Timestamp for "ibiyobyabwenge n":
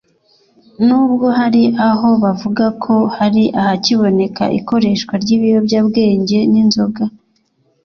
5.35-6.53